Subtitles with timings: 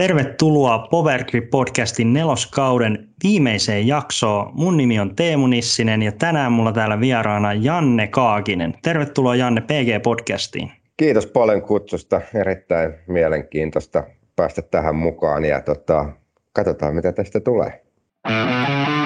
[0.00, 4.50] Tervetuloa Powergrip podcastin neloskauden viimeiseen jaksoon.
[4.54, 8.74] Mun nimi on Teemu Nissinen ja tänään mulla täällä vieraana Janne Kaakinen.
[8.82, 10.70] Tervetuloa Janne PG-podcastiin.
[10.96, 12.20] Kiitos paljon kutsusta.
[12.34, 14.04] Erittäin mielenkiintoista
[14.36, 16.06] päästä tähän mukaan ja tota,
[16.52, 17.84] katsotaan mitä tästä tulee.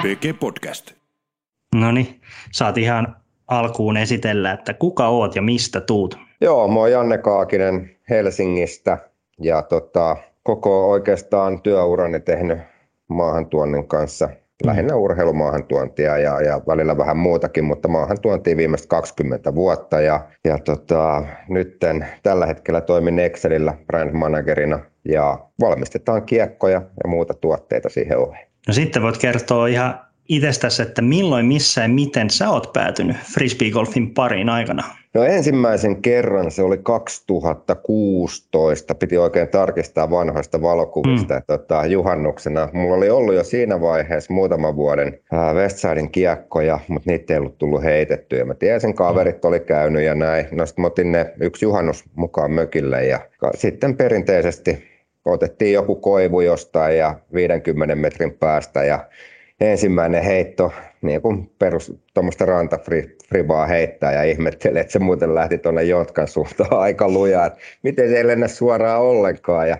[0.01, 0.91] PG Podcast.
[1.75, 2.21] No niin,
[2.51, 3.15] saat ihan
[3.47, 6.17] alkuun esitellä, että kuka oot ja mistä tuut?
[6.41, 8.97] Joo, mä oon Janne Kaakinen Helsingistä
[9.41, 12.59] ja tota, koko oikeastaan työurani tehnyt
[13.07, 14.29] maahantuonnin kanssa
[14.63, 14.99] lähinnä mm.
[14.99, 22.07] urheilumaahantuontia ja, ja välillä vähän muutakin, mutta maahantuontia viimeistä 20 vuotta ja, ja tota, nytten
[22.23, 28.47] tällä hetkellä toimin Excelillä brand managerina ja valmistetaan kiekkoja ja muuta tuotteita siihen oheen.
[28.67, 34.13] No sitten voit kertoa ihan itsestäsi, että milloin, missä ja miten sä oot päätynyt frisbeegolfin
[34.13, 34.83] pariin aikana?
[35.13, 41.33] No ensimmäisen kerran se oli 2016, piti oikein tarkistaa vanhoista valokuvista.
[41.33, 41.41] Mm.
[41.47, 45.19] Tota, juhannuksena mulla oli ollut jo siinä vaiheessa muutaman vuoden
[45.53, 48.45] Westsidein kiekkoja, mutta niitä ei ollut tullut heitettyä.
[48.45, 50.45] Mä tiesin, kaverit oli käynyt ja näin.
[50.51, 53.19] No sitten otin ne yksi juhannus mukaan mökille ja
[53.55, 54.83] sitten perinteisesti
[55.25, 59.05] otettiin joku koivu jostain ja 50 metrin päästä ja
[59.61, 60.71] ensimmäinen heitto,
[61.01, 66.79] niin kuin perus tuommoista rantafribaa heittää ja ihmettelee, että se muuten lähti tuonne Jotkan suuntaan
[66.85, 67.51] aika lujaa,
[67.83, 69.69] miten se ei lennä suoraan ollenkaan.
[69.69, 69.77] Ja,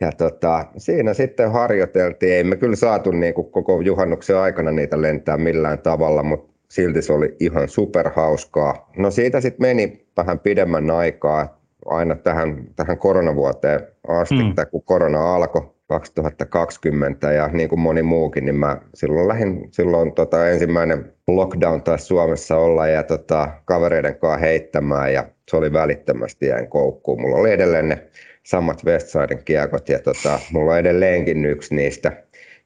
[0.00, 5.02] ja tota, siinä sitten harjoiteltiin, ei me kyllä saatu niin kuin koko juhannuksen aikana niitä
[5.02, 8.90] lentää millään tavalla, mutta silti se oli ihan superhauskaa.
[8.96, 14.54] No siitä sitten meni vähän pidemmän aikaa, aina tähän, tähän koronavuoteen asti, mm.
[14.70, 20.48] kun korona alkoi 2020 ja niin kuin moni muukin, niin mä silloin lähdin, silloin tota,
[20.48, 26.68] ensimmäinen lockdown taas Suomessa olla ja tota, kavereiden kanssa heittämään ja se oli välittömästi jäin
[26.68, 27.20] koukkuun.
[27.20, 28.06] Mulla oli edelleen ne
[28.42, 32.12] samat Westsiden kiekot ja tota, mulla on edelleenkin yksi niistä,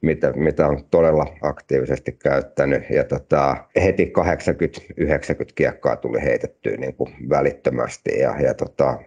[0.01, 2.89] mitä, mitä on todella aktiivisesti käyttänyt.
[2.89, 8.99] Ja tota, heti 80-90 kiekkaa tuli heitettyä niin kuin välittömästi ja, ja tota,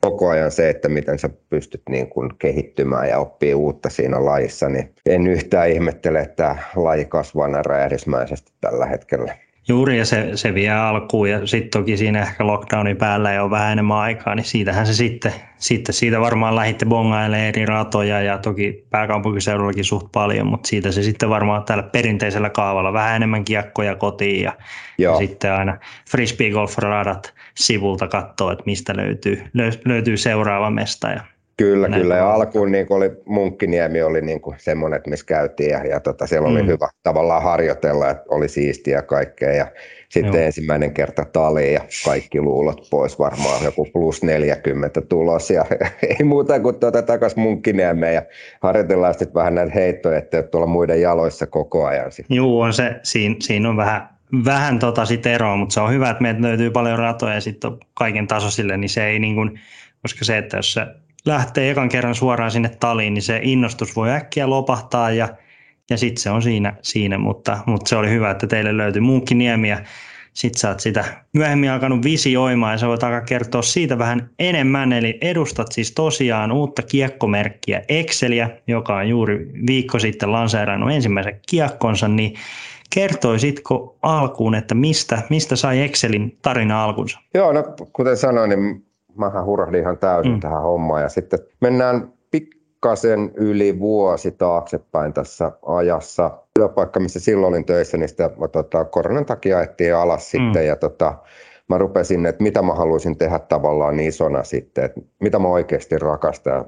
[0.00, 4.68] koko ajan se, että miten sä pystyt niin kuin kehittymään ja oppii uutta siinä lajissa,
[4.68, 9.36] niin en yhtään ihmettele, että laji kasvaa näin räjähdysmäisesti tällä hetkellä.
[9.68, 13.50] Juuri ja se, se vie alkuun ja sitten toki siinä ehkä lockdownin päällä ja on
[13.50, 18.38] vähän enemmän aikaa, niin siitähän se sitten, sitten siitä varmaan lähditte bongailemaan eri ratoja ja
[18.38, 23.96] toki pääkaupunkiseudullakin suht paljon, mutta siitä se sitten varmaan tällä perinteisellä kaavalla vähän enemmän kiekkoja
[23.96, 24.52] kotiin ja,
[24.98, 25.78] ja sitten aina
[26.10, 29.42] frisbee golf radat sivulta katsoo, että mistä löytyy,
[29.84, 31.20] löytyy seuraava mesta ja
[31.58, 32.16] Kyllä, Näin kyllä.
[32.16, 36.26] Ja alkuun niin oli Munkkiniemi oli niin kuin semmoinen, että missä käytiin ja, ja tota,
[36.26, 36.68] siellä oli mm.
[36.68, 39.52] hyvä tavallaan harjoitella, että oli siistiä ja kaikkea.
[39.52, 39.66] Ja
[40.08, 40.44] sitten Joo.
[40.44, 45.64] ensimmäinen kerta tali ja kaikki luulot pois, varmaan joku plus 40 tulos ja
[46.18, 48.22] ei muuta kuin tuota takas Munkkiniemeen ja
[48.60, 52.10] harjoitellaan sitten vähän näitä heittoja, että tuolla muiden jaloissa koko ajan.
[52.28, 54.08] Joo, on se, siinä, siinä on vähän,
[54.44, 57.70] vähän tota sit eroa, mutta se on hyvä, että meiltä löytyy paljon ratoja ja sitten
[57.94, 59.60] kaiken tasoisille, niin se ei niin kuin,
[60.02, 60.86] koska se, että jos se
[61.24, 65.28] lähtee ekan kerran suoraan sinne taliin, niin se innostus voi äkkiä lopahtaa ja,
[65.90, 69.68] ja sitten se on siinä, siinä mutta, mutta, se oli hyvä, että teille löytyi Munkkiniemi
[69.68, 69.80] ja
[70.32, 74.92] sitten sä oot sitä myöhemmin alkanut visioimaan ja sä voit alkaa kertoa siitä vähän enemmän.
[74.92, 82.08] Eli edustat siis tosiaan uutta kiekkomerkkiä Exceliä, joka on juuri viikko sitten lanseerannut ensimmäisen kiekkonsa,
[82.08, 82.34] niin
[82.94, 87.18] kertoisitko alkuun, että mistä, mistä sai Excelin tarina alkunsa?
[87.34, 88.86] Joo, no kuten sanoin, niin
[89.16, 90.40] mähän hurahdin ihan täysin mm.
[90.40, 91.02] tähän hommaan.
[91.02, 96.30] Ja sitten mennään pikkasen yli vuosi taaksepäin tässä ajassa.
[96.54, 100.38] Työpaikka, missä silloin olin töissä, niin sitä tota, koronan takia ajettiin alas mm.
[100.38, 100.66] sitten.
[100.66, 101.14] Ja tota,
[101.68, 106.64] mä rupesin, että mitä mä haluaisin tehdä tavallaan isona sitten, että mitä mä oikeasti rakastan.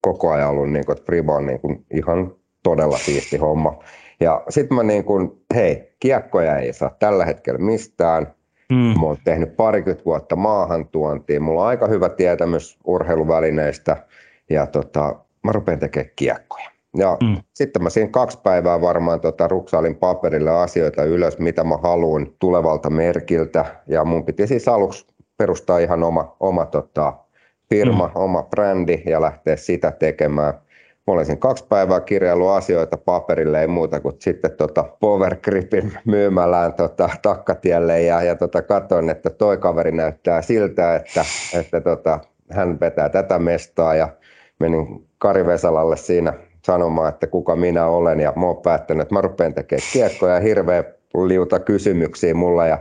[0.00, 3.78] Koko ajan ollut niin kuin, että Friba on niin kuin, ihan todella siisti homma.
[4.20, 8.26] Ja sitten mä niin kuin, hei, kiekkoja ei saa tällä hetkellä mistään–
[8.70, 9.00] Mm.
[9.00, 11.40] Mä oon tehnyt parikymmentä vuotta maahantuontia.
[11.40, 13.96] Mulla on aika hyvä tietämys urheiluvälineistä
[14.50, 16.70] ja tota, mä rupean tekemään kiekkoja.
[16.96, 17.36] Ja mm.
[17.54, 22.90] sitten mä siinä kaksi päivää varmaan tota, ruksailin paperille asioita ylös, mitä mä haluan tulevalta
[22.90, 23.64] merkiltä.
[23.86, 25.06] Ja mun piti siis aluksi
[25.36, 27.12] perustaa ihan oma, oma tota,
[27.68, 28.12] firma, mm.
[28.14, 30.54] oma brändi ja lähteä sitä tekemään.
[31.10, 36.72] Mä olisin kaksi päivää kirjailu asioita paperille, ei muuta kuin sitten tota Power Gripin myymälään
[36.72, 41.24] tota, takkatielle ja, ja tota, katsoin, että toi kaveri näyttää siltä, että,
[41.54, 42.18] että tota,
[42.50, 44.08] hän vetää tätä mestaa ja
[44.60, 46.32] menin Kari Vesalalle siinä
[46.66, 50.40] sanomaan, että kuka minä olen ja mä oon päättänyt, että mä rupean tekemään kiekkoja ja
[50.40, 50.84] hirveä
[51.26, 52.78] liuta kysymyksiä mulla ja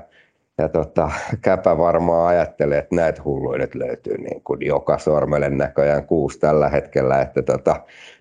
[0.60, 1.12] ja tota,
[1.42, 6.70] Käpä varmaan ajattelee, että näitä hulluja nyt löytyy niin kuin joka sormelle näköjään kuusi tällä
[6.70, 7.22] hetkellä.
[7.22, 7.76] Että tota,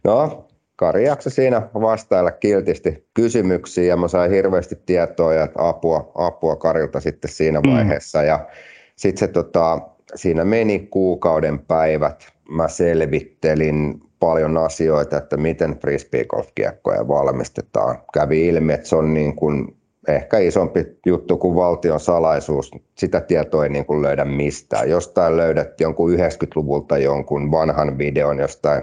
[0.04, 0.44] no,
[0.76, 7.00] Kari jaksoi siinä vastailla kiltisti kysymyksiin ja mä sain hirveästi tietoa ja apua, apua Karilta
[7.00, 7.70] sitten siinä mm.
[7.72, 8.22] vaiheessa.
[8.22, 8.48] Ja
[8.96, 9.80] sitten se tota,
[10.14, 12.28] siinä meni kuukauden päivät.
[12.50, 17.98] Mä selvittelin paljon asioita, että miten frisbeegolfkiekkoja valmistetaan.
[18.14, 19.77] Kävi ilmi, että se on niin kuin
[20.12, 22.70] ehkä isompi juttu kuin valtion salaisuus.
[22.94, 24.90] Sitä tietoa ei niin kuin löydä mistään.
[24.90, 28.82] Jostain löydät jonkun 90-luvulta jonkun vanhan videon jostain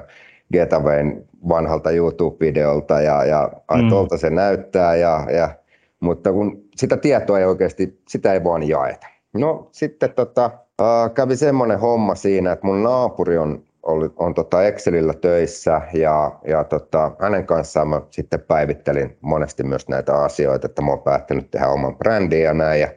[0.53, 3.51] Getawayn vanhalta YouTube-videolta ja, ja
[3.81, 3.89] mm.
[3.89, 5.49] tuolta se näyttää, ja, ja,
[5.99, 9.07] mutta kun sitä tietoa ei oikeasti, sitä ei vaan jaeta.
[9.33, 10.51] No sitten tota,
[10.81, 16.39] äh, kävi semmoinen homma siinä, että mun naapuri on, oli, on tota Excelillä töissä ja,
[16.47, 21.51] ja tota, hänen kanssaan mä sitten päivittelin monesti myös näitä asioita, että mä oon päättänyt
[21.51, 22.87] tehdä oman brändin ja näin ja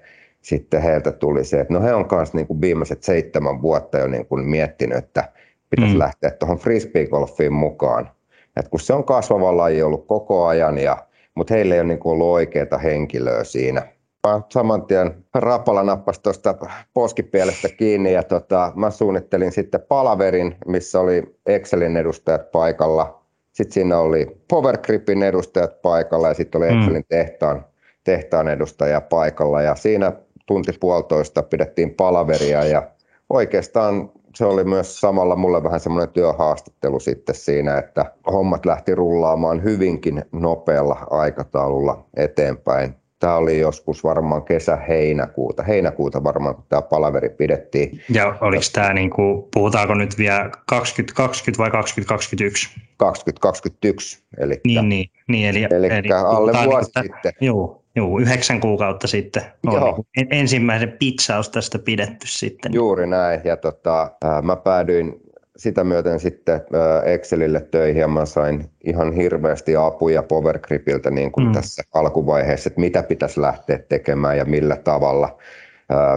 [0.41, 4.07] sitten heiltä tuli se, että no he on kanssa niin kuin viimeiset seitsemän vuotta jo
[4.07, 5.25] niin kuin miettinyt, että
[5.71, 5.99] pitäisi mm.
[5.99, 8.11] lähteä tuohon frisbeegolfiin mukaan.
[8.57, 10.97] Et kun se on kasvava laji ollut koko ajan, ja,
[11.35, 13.83] mutta heillä ei ole niin kuin ollut oikeaa henkilöä siinä.
[14.29, 16.55] Mä saman tien rapala nappasi tuosta
[16.95, 23.23] poskipielestä kiinni ja tota, mä suunnittelin sitten palaverin, missä oli Excelin edustajat paikalla.
[23.53, 26.79] Sitten siinä oli Powergripin edustajat paikalla ja sitten oli mm.
[26.79, 27.65] Excelin tehtaan,
[28.05, 29.63] tehtaan edustaja paikalla.
[29.63, 30.13] Ja siinä
[30.47, 32.91] tunti puolitoista pidettiin palaveria ja
[33.31, 39.63] oikeastaan se oli myös samalla mulle vähän semmoinen työhaastattelu sitten siinä, että hommat lähti rullaamaan
[39.63, 42.95] hyvinkin nopealla aikataululla eteenpäin.
[43.19, 45.63] Tämä oli joskus varmaan kesä-heinäkuuta.
[45.63, 48.01] Heinäkuuta varmaan, kun tämä palaveri pidettiin.
[48.11, 52.69] Ja oliko tämä, niin kuin, puhutaanko nyt vielä 2020 vai 2021?
[52.97, 54.23] 2021.
[54.39, 57.33] Eli, niin, niin, niin eli, eli, eli alle vuosi niin, sitten.
[57.41, 60.05] Joo, Joo, yhdeksän kuukautta sitten on Joo.
[60.17, 62.75] Niin ensimmäisen pitsaus tästä pidetty sitten.
[62.75, 65.21] Juuri näin, ja tota, ää, mä päädyin
[65.59, 66.61] sitä myöten sitten
[67.05, 71.53] Excelille töihin ja mä sain ihan hirveästi apuja PowerGripiltä niin kuin mm.
[71.53, 75.39] tässä alkuvaiheessa, että mitä pitäisi lähteä tekemään ja millä tavalla.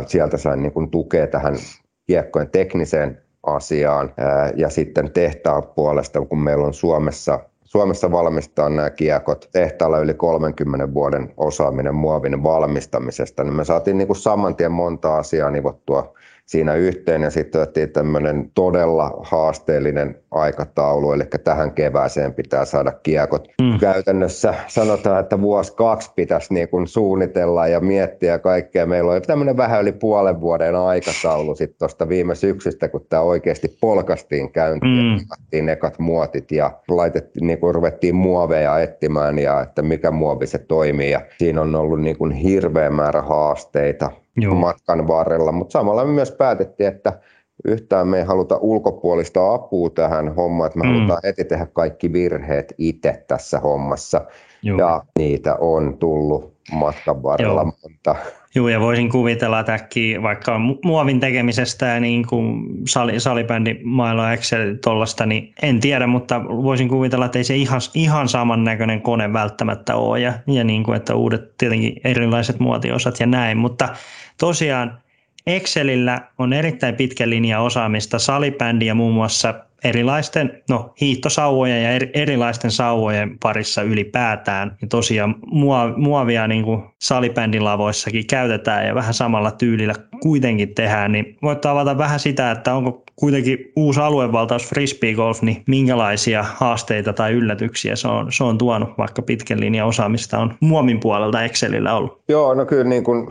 [0.08, 1.56] Sieltä sain niin kuin tukea tähän
[2.08, 4.14] kiekkojen tekniseen asiaan
[4.56, 7.40] ja sitten tehtaan puolesta, kun meillä on Suomessa
[7.72, 14.08] Suomessa valmistaa nämä kiekot tehtaalla yli 30 vuoden osaaminen muovin valmistamisesta, niin me saatiin niin
[14.08, 16.14] kuin saman tien monta asiaa nivottua
[16.52, 23.48] siinä yhteen ja sitten otettiin tämmöinen todella haasteellinen aikataulu, eli tähän kevääseen pitää saada kiekot.
[23.62, 23.80] Mm.
[23.80, 28.86] Käytännössä sanotaan, että vuosi kaksi pitäisi niin kuin suunnitella ja miettiä kaikkea.
[28.86, 33.78] Meillä oli tämmöinen vähän yli puolen vuoden aikataulu sitten tuosta viime syksystä, kun tämä oikeasti
[33.82, 35.20] polkastiin käyntiin,
[35.54, 35.70] mm.
[35.70, 41.12] ekat muotit ja laitettiin, niin kuin ruvettiin muoveja etsimään ja että mikä muovi se toimii.
[41.12, 44.56] Ja siinä on ollut niin kuin hirveä määrä haasteita Joo.
[44.56, 47.20] matkan varrella, mutta samalla me myös päätettiin, että
[47.66, 50.94] yhtään me ei haluta ulkopuolista apua tähän hommaan, että me mm.
[50.94, 54.26] halutaan heti tehdä kaikki virheet itse tässä hommassa.
[54.64, 54.80] Joo.
[54.80, 57.74] Ja niitä on tullut matkan varrella Joo.
[57.84, 58.16] monta.
[58.56, 64.34] Joo, ja voisin kuvitella, että äkkiä vaikka muovin tekemisestä ja niin kuin sali, salibändi mailla
[64.34, 69.34] Excel tuollaista, niin en tiedä, mutta voisin kuvitella, että ei se ihan, ihan samannäköinen kone
[69.34, 73.90] välttämättä ole, ja, ja niin kuin, että uudet tietenkin erilaiset muotiosat ja näin, mutta
[74.42, 75.02] tosiaan
[75.48, 83.38] Excelillä on erittäin pitkä linja osaamista salibändiä muun muassa erilaisten no, hiihtosauvojen ja erilaisten sauvojen
[83.40, 84.78] parissa ylipäätään.
[84.82, 85.36] Ja tosiaan
[85.98, 91.12] muovia niin kuin salibändin lavoissakin käytetään ja vähän samalla tyylillä kuitenkin tehdään.
[91.12, 97.14] Niin voit avata vähän sitä, että onko kuitenkin uusi aluevaltaus frisbee golf, niin minkälaisia haasteita
[97.14, 101.94] tai yllätyksiä se on, se on tuonut, vaikka pitkän linjan osaamista on muomin puolelta Excelillä
[101.94, 102.22] ollut?
[102.30, 103.28] Joo, no kyllä niin kuin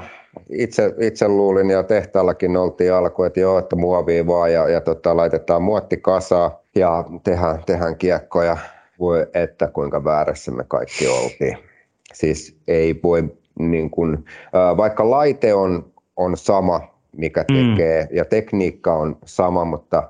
[0.53, 5.17] itse, itse luulin ja tehtaallakin oltiin alku, että joo, että muovia vaan ja, ja tota,
[5.17, 8.57] laitetaan muotti kasaa ja tehdään, tehdään kiekkoja.
[8.99, 11.59] Voi että kuinka väärässä me kaikki oltiin.
[12.13, 14.25] Siis ei voi, niin kuin,
[14.77, 17.57] vaikka laite on, on sama, mikä mm.
[17.57, 18.17] tekee, mm.
[18.17, 20.09] ja tekniikka on sama, mutta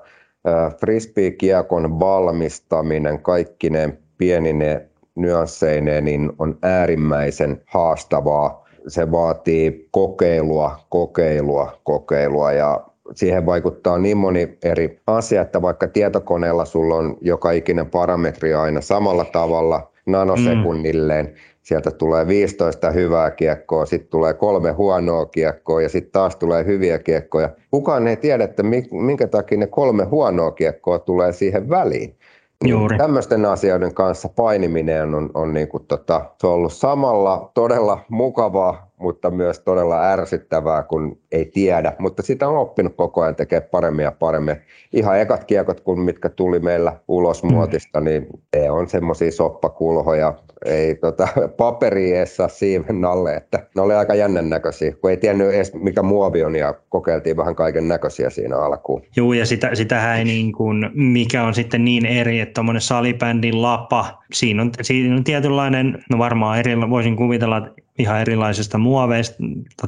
[0.80, 12.52] frisbee-kiekon valmistaminen, kaikki ne pienine nyansseineen, niin on äärimmäisen haastavaa se vaatii kokeilua, kokeilua, kokeilua
[12.52, 12.80] ja
[13.14, 18.80] siihen vaikuttaa niin moni eri asia, että vaikka tietokoneella sulla on joka ikinen parametri aina
[18.80, 21.32] samalla tavalla nanosekunnilleen, mm.
[21.62, 26.99] sieltä tulee 15 hyvää kiekkoa, sitten tulee kolme huonoa kiekkoa ja sitten taas tulee hyviä
[26.99, 27.50] kiekkoja.
[27.70, 32.14] Kukaan ei tiedä, että minkä takia ne kolme huonoa kiekkoa tulee siihen väliin.
[32.64, 32.98] Juuri.
[32.98, 38.89] Tämmöisten asioiden kanssa painiminen on, on niin kuin tota, se on ollut samalla todella mukavaa,
[39.00, 41.92] mutta myös todella ärsyttävää, kun ei tiedä.
[41.99, 44.57] Mutta sitä on oppinut koko ajan tekemään paremmin ja paremmin.
[44.92, 47.52] Ihan ekat kiekot, kun mitkä tuli meillä ulos mm.
[47.52, 48.26] muotista, niin
[48.57, 50.35] ne on semmoisia soppakulhoja.
[50.64, 55.16] Ei tota, paperi edes saa siiven alle, että ne oli aika jännän näköisiä, kun ei
[55.16, 59.02] tiennyt edes mikä muovi on ja kokeiltiin vähän kaiken näköisiä siinä alkuun.
[59.16, 63.62] Joo, ja sitä, sitähän ei niin kuin, mikä on sitten niin eri, että tuommoinen salibändin
[63.62, 69.37] lapa, siinä on, siinä on tietynlainen, no varmaan eri, voisin kuvitella, että ihan erilaisista muoveista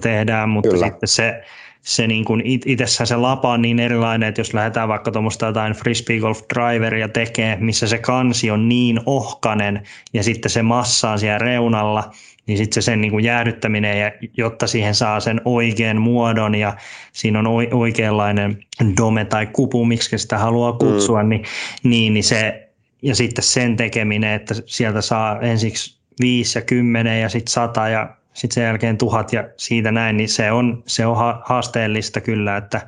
[0.01, 0.87] tehdään, mutta Kyllä.
[0.87, 1.43] sitten se,
[1.83, 5.73] se niin kuin itsessään se lapa on niin erilainen, että jos lähdetään vaikka tuommoista jotain
[5.73, 11.19] frisbee golf driveria tekee, missä se kansi on niin ohkanen ja sitten se massa on
[11.19, 12.11] siellä reunalla,
[12.47, 16.77] niin sitten se sen niin kuin jäädyttäminen, ja jotta siihen saa sen oikean muodon ja
[17.13, 18.65] siinä on oikeanlainen
[18.97, 21.29] dome tai kupu, miksi sitä haluaa kutsua, mm.
[21.29, 21.45] niin,
[21.83, 22.69] niin, niin se,
[23.03, 28.17] ja sitten sen tekeminen, että sieltä saa ensiksi 5 ja 10 ja sitten 100 ja
[28.33, 32.81] sitten sen jälkeen tuhat ja siitä näin, niin se on, se on haasteellista kyllä, että,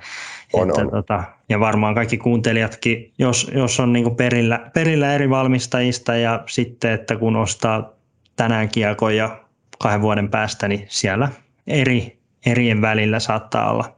[0.52, 0.90] on, että on.
[0.90, 6.92] Tota, ja varmaan kaikki kuuntelijatkin, jos, jos on niin perillä, perillä eri valmistajista ja sitten,
[6.92, 7.90] että kun ostaa
[8.36, 9.40] tänään kiekon ja
[9.78, 11.28] kahden vuoden päästä, niin siellä
[11.66, 13.94] eri, erien välillä saattaa olla,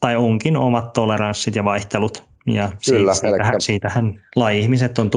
[0.00, 2.30] tai onkin omat toleranssit ja vaihtelut.
[2.46, 3.60] Ja Kyllä, siitähän, eli...
[3.60, 5.10] siitähän laji-ihmiset on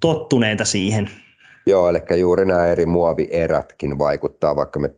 [0.00, 1.10] tottuneita siihen.
[1.66, 4.90] Joo, eli juuri nämä eri muovierätkin vaikuttaa, vaikka me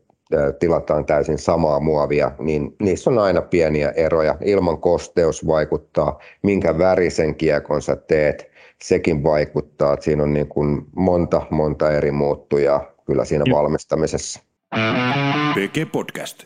[0.58, 4.36] tilataan täysin samaa muovia, niin niissä on aina pieniä eroja.
[4.44, 8.50] Ilman kosteus vaikuttaa, minkä värisen kiekon sä teet,
[8.82, 9.92] sekin vaikuttaa.
[9.92, 13.58] Että siinä on niin kuin monta, monta eri muuttujaa kyllä siinä Joo.
[13.58, 14.40] valmistamisessa.
[15.54, 16.44] PG Podcast.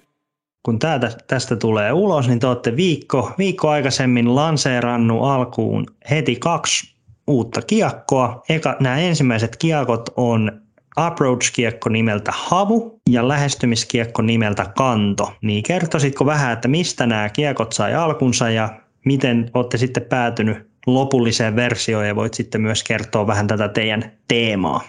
[0.63, 6.95] Kun täältä, tästä tulee ulos, niin te olette viikko, viikko aikaisemmin lanseerannut alkuun heti kaksi
[7.27, 8.43] uutta kiekkoa.
[8.49, 10.63] Eka, nämä ensimmäiset kiekot on
[10.97, 15.33] approach-kiekko nimeltä Havu ja lähestymiskiekko nimeltä Kanto.
[15.43, 18.69] Niin kertoisitko vähän, että mistä nämä kiekot sai alkunsa ja
[19.05, 24.81] miten olette sitten päätynyt lopulliseen versioon ja voit sitten myös kertoa vähän tätä teidän teemaa.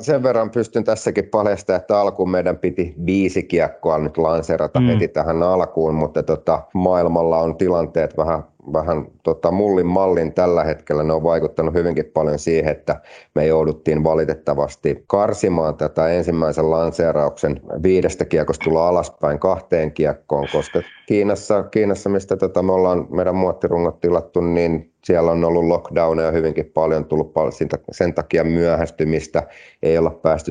[0.00, 4.86] Sen verran pystyn tässäkin paljastamaan, että alkuun meidän piti viisi kiekkoa nyt lanserata mm.
[4.86, 8.42] heti tähän alkuun, mutta tota, maailmalla on tilanteet vähän
[8.72, 11.02] vähän tota, mullin mallin tällä hetkellä.
[11.02, 13.00] Ne on vaikuttanut hyvinkin paljon siihen, että
[13.34, 21.62] me jouduttiin valitettavasti karsimaan tätä ensimmäisen lanseerauksen viidestä kiekosta tulla alaspäin kahteen kiekkoon, koska Kiinassa,
[21.62, 27.04] Kiinassa mistä tota, me ollaan meidän muottirungot tilattu, niin siellä on ollut lockdowneja hyvinkin paljon,
[27.04, 27.52] tullut paljon
[27.90, 29.42] sen takia myöhästymistä,
[29.82, 30.50] ei olla päästy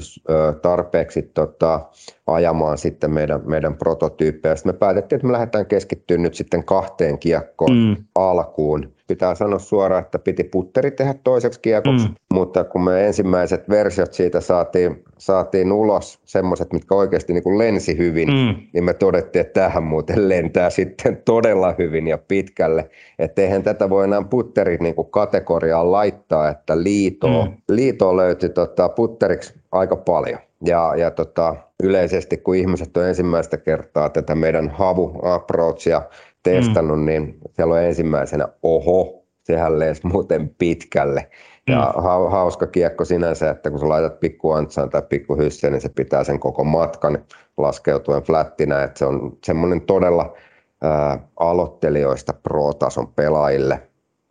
[0.61, 1.79] tarpeeksi tota,
[2.27, 4.55] ajamaan sitten meidän, meidän prototyyppejä.
[4.55, 7.95] Sitten me päätettiin, että me lähdetään keskittyä nyt sitten kahteen kiekkoon mm.
[8.15, 8.94] alkuun.
[9.07, 12.15] Pitää sanoa suoraan, että piti putteri tehdä toiseksi kiekoksi, mm.
[12.33, 17.97] mutta kun me ensimmäiset versiot siitä saatiin, saatiin ulos, semmoiset, mitkä oikeasti niin kuin lensi
[17.97, 18.55] hyvin, mm.
[18.73, 22.89] niin me todettiin, että tähän muuten lentää sitten todella hyvin ja pitkälle.
[23.19, 27.57] Että eihän tätä voi enää putteri niin kuin kategoriaan laittaa, että liitoa, mm.
[27.69, 30.39] liitoa löytyi tota, putteriksi aika paljon.
[30.65, 36.01] Ja, ja tota, yleisesti, kun ihmiset on ensimmäistä kertaa tätä meidän havu approachia
[36.45, 37.05] testannut, mm.
[37.05, 41.27] niin siellä on ensimmäisenä, oho, sehän lees muuten pitkälle.
[41.67, 42.03] Ja mm.
[42.31, 46.23] hauska kiekko sinänsä, että kun sä laitat pikku antsaan tai pikku hysseen, niin se pitää
[46.23, 47.17] sen koko matkan
[47.57, 50.33] laskeutuen flättinä, että se on semmoinen todella
[50.81, 53.81] ää, aloittelijoista pro-tason pelaajille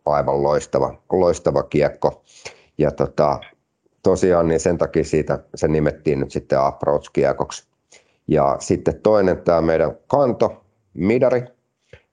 [0.05, 2.23] aivan loistava, loistava kiekko.
[2.77, 3.39] Ja tota,
[4.03, 7.67] tosiaan niin sen takia siitä se nimettiin nyt sitten approach-kiekoksi.
[8.27, 11.54] Ja sitten toinen tämä meidän kanto, midari.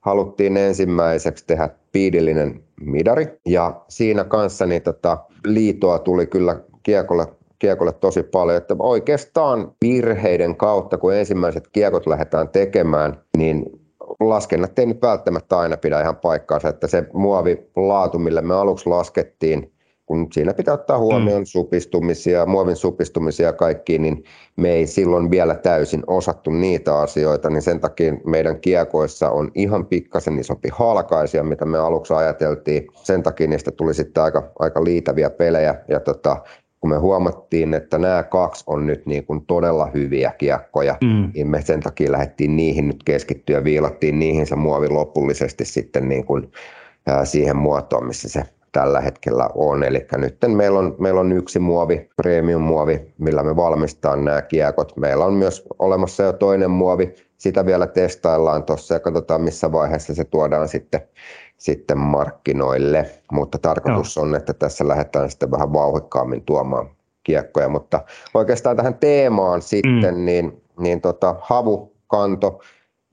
[0.03, 3.27] Haluttiin ensimmäiseksi tehdä piidillinen midari.
[3.47, 7.27] Ja siinä kanssa niin tota, liitoa tuli kyllä kiekolle,
[7.59, 13.65] kiekolle tosi paljon, että oikeastaan virheiden kautta, kun ensimmäiset kiekot lähdetään tekemään, niin
[14.21, 19.73] laskennat ei nyt välttämättä aina pidä ihan paikkaansa, että se muovilaatu, millä me aluksi laskettiin,
[20.07, 21.47] kun siinä pitää ottaa huomioon mm.
[21.47, 24.25] supistumisia, muovin supistumisia ja kaikki, niin
[24.57, 29.87] me ei silloin vielä täysin osattu niitä asioita, niin sen takia meidän kiekoissa on ihan
[29.87, 32.87] pikkasen isompi halkaisia, mitä me aluksi ajateltiin.
[32.95, 36.37] Sen takia niistä tuli sitten aika, aika liitäviä pelejä ja tota,
[36.81, 41.31] kun me huomattiin, että nämä kaksi on nyt niin kuin todella hyviä kiekkoja, mm.
[41.35, 46.09] niin me sen takia lähdettiin niihin nyt keskittyä ja viilattiin niihin se muovi lopullisesti sitten
[46.09, 46.53] niin kuin,
[47.07, 49.83] ää, siihen muotoon, missä se tällä hetkellä on.
[49.83, 54.97] Eli nyt meillä on, meillä on yksi muovi, premium-muovi, millä me valmistetaan nämä kiekot.
[54.97, 60.15] Meillä on myös olemassa jo toinen muovi, sitä vielä testaillaan tuossa ja katsotaan missä vaiheessa
[60.15, 61.01] se tuodaan sitten,
[61.57, 63.11] sitten markkinoille.
[63.33, 64.25] Mutta tarkoitus Joo.
[64.25, 66.91] on, että tässä lähdetään sitten vähän vauhikkaammin tuomaan
[67.25, 67.69] kiekkoja.
[67.69, 68.01] Mutta
[68.35, 70.25] oikeastaan tähän teemaan sitten, mm.
[70.25, 72.61] niin, niin tota, havukanto.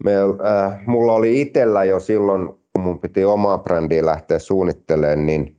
[0.04, 5.58] Me, äh, mulla oli itsellä jo silloin, kun mun piti omaa brändiä lähteä suunnittelemaan, niin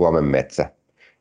[0.00, 0.70] Suomen metsä.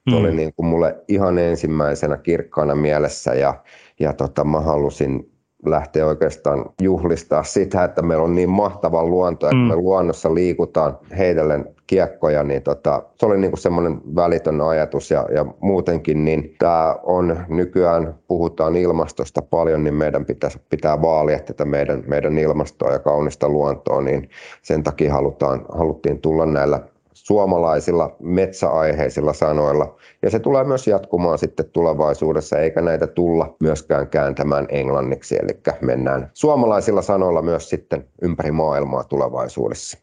[0.05, 0.13] Mm.
[0.17, 3.63] oli niin kuin mulle ihan ensimmäisenä kirkkaana mielessä ja,
[3.99, 5.31] ja tota, mä halusin
[5.65, 9.61] lähteä oikeastaan juhlistaa sitä, että meillä on niin mahtava luonto, että mm.
[9.61, 15.27] me luonnossa liikutaan heitellen kiekkoja, niin tota, se oli niin kuin semmoinen välitön ajatus ja,
[15.35, 21.65] ja muutenkin niin tämä on nykyään, puhutaan ilmastosta paljon, niin meidän pitää, pitää vaalia tätä
[21.65, 24.29] meidän, meidän ilmastoa ja kaunista luontoa, niin
[24.61, 26.79] sen takia halutaan, haluttiin tulla näillä
[27.13, 29.95] suomalaisilla metsäaiheisilla sanoilla.
[30.21, 35.35] Ja se tulee myös jatkumaan sitten tulevaisuudessa, eikä näitä tulla myöskään kääntämään englanniksi.
[35.35, 39.97] Eli mennään suomalaisilla sanoilla myös sitten ympäri maailmaa tulevaisuudessa.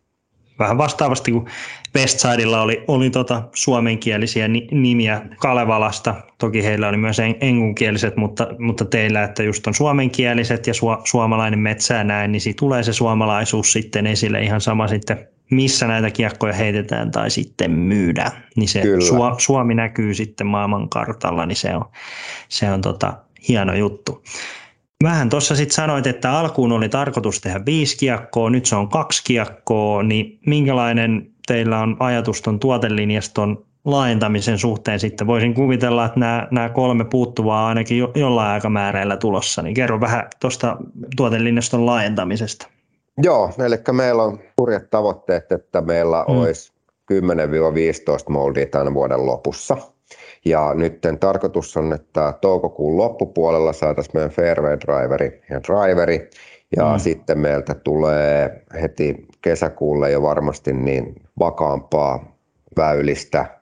[0.58, 1.46] Vähän vastaavasti kuin
[1.96, 6.14] Westsidella oli, oli tota suomenkielisiä nimiä Kalevalasta.
[6.38, 11.58] Toki heillä oli myös engunkieliset, mutta, mutta teillä, että just on suomenkieliset ja su, suomalainen
[11.58, 16.52] metsä näin, niin siitä tulee se suomalaisuus sitten esille ihan sama sitten missä näitä kiekkoja
[16.52, 21.85] heitetään tai sitten myydään, niin se Su- Suomi näkyy sitten maailmankartalla, niin se on,
[22.49, 23.12] se on tota,
[23.49, 24.23] hieno juttu.
[25.02, 29.23] Vähän tuossa sitten sanoit, että alkuun oli tarkoitus tehdä viisi kiekkoa, nyt se on kaksi
[29.25, 35.26] kiekkoa, niin minkälainen teillä on ajatus tuon tuotelinjaston laajentamisen suhteen sitten?
[35.26, 40.26] Voisin kuvitella, että nämä, nämä kolme puuttuvaa ainakin jo, jollain aikamäärällä tulossa, niin kerro vähän
[40.40, 40.76] tuosta
[41.17, 42.69] tuotelinjaston laajentamisesta.
[43.22, 46.38] Joo, eli meillä on hurjat tavoitteet, että meillä mm.
[46.38, 46.72] olisi
[47.12, 47.16] 10-15
[48.28, 49.76] moldia tämän vuoden lopussa.
[50.44, 56.30] Ja nyt tarkoitus on, että toukokuun loppupuolella saataisiin meidän fairway driveri ja driveri.
[56.76, 56.98] Ja mm.
[56.98, 62.37] sitten meiltä tulee heti kesäkuulle jo varmasti niin vakaampaa
[62.76, 63.57] väylistä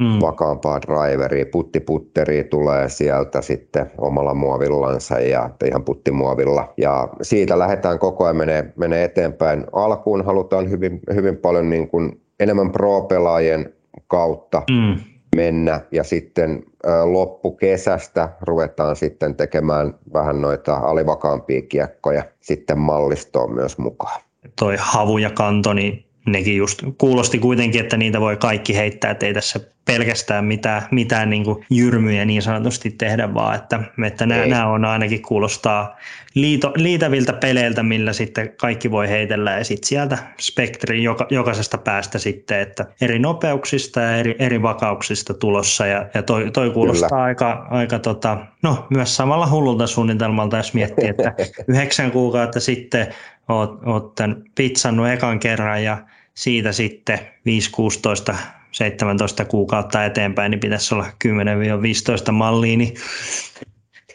[0.00, 0.20] mm.
[0.20, 6.72] vakaampaa driveria, puttiputteri tulee sieltä sitten omalla muovillansa ja ihan puttimuovilla.
[6.76, 9.66] Ja siitä lähdetään koko ajan menee, menee eteenpäin.
[9.72, 13.72] Alkuun halutaan hyvin, hyvin paljon niin kuin enemmän pro-pelaajien
[14.06, 14.96] kautta mm.
[15.36, 16.62] mennä ja sitten
[17.04, 24.20] loppukesästä ruvetaan sitten tekemään vähän noita alivakaampia kiekkoja sitten mallistoon myös mukaan.
[24.58, 29.26] Toi havu ja kanto, niin nekin just kuulosti kuitenkin, että niitä voi kaikki heittää, että
[29.26, 34.46] ei tässä pelkästään mitään, mitään niin kuin jyrmyjä niin sanotusti tehdä, vaan että, että nämä,
[34.46, 35.96] nämä on ainakin kuulostaa
[36.34, 39.50] liito, liitäviltä peleiltä, millä sitten kaikki voi heitellä.
[39.50, 45.34] Ja sitten sieltä spektrin joka, jokaisesta päästä sitten, että eri nopeuksista ja eri, eri vakauksista
[45.34, 45.86] tulossa.
[45.86, 47.22] Ja, ja toi, toi kuulostaa Kyllä.
[47.22, 51.34] aika, aika tota, no myös samalla hullulta suunnitelmalta, jos miettii, että
[51.68, 53.06] yhdeksän kuukautta sitten
[53.48, 55.98] oot, oot tämän pizzannut ekan kerran ja
[56.34, 57.18] siitä sitten
[58.32, 58.34] 5-16
[58.72, 61.06] 17 kuukautta eteenpäin, niin pitäisi olla
[62.28, 62.76] 10-15 mallia.
[62.76, 62.94] Niin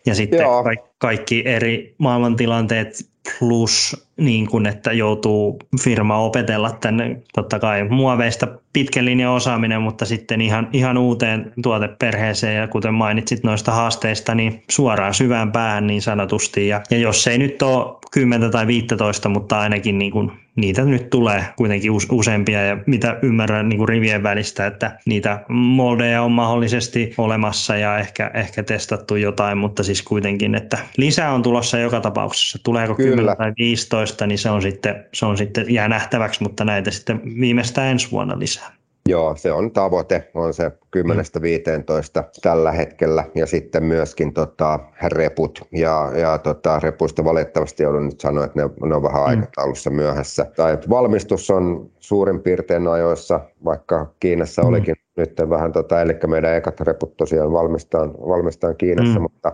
[0.06, 0.63] ja sitten Joo.
[0.98, 9.06] kaikki eri maailmantilanteet plus niin kuin, että joutuu firma opetella tänne totta kai muoveista pitkän
[9.06, 15.14] linjan osaaminen, mutta sitten ihan, ihan uuteen tuoteperheeseen ja kuten mainitsit noista haasteista, niin suoraan
[15.14, 16.68] syvään päähän niin sanotusti.
[16.68, 21.10] Ja, ja jos ei nyt ole 10 tai 15, mutta ainakin niin kuin niitä nyt
[21.10, 27.14] tulee kuitenkin useampia ja mitä ymmärrän niin kuin rivien välistä, että niitä moldeja on mahdollisesti
[27.18, 32.60] olemassa ja ehkä, ehkä testattu jotain, mutta siis kuitenkin, että lisää on tulossa joka tapauksessa.
[32.64, 33.14] Tuleeko Kyllä.
[33.15, 37.21] 10 tai 15, niin se on sitten, se on sitten jää nähtäväksi, mutta näitä sitten
[37.39, 38.71] viimeistään ensi vuonna lisää.
[39.10, 46.12] Joo, se on tavoite, on se 10-15 tällä hetkellä ja sitten myöskin tota, reput ja,
[46.15, 49.28] ja tota, repuista valitettavasti joudun nyt sanoa, että ne, ne on vähän mm.
[49.28, 50.45] aikataulussa myöhässä.
[50.56, 54.67] Tai valmistus on suurin piirtein ajoissa, vaikka Kiinassa mm.
[54.67, 59.21] olikin nyt vähän, tota, eli meidän ekat reput tosiaan valmistaan, valmistaan Kiinassa, mm.
[59.21, 59.51] mutta